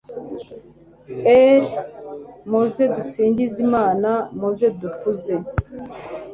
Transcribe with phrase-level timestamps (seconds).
[1.63, 1.67] r/
[2.49, 5.33] muze dusingize imana, muze dukuze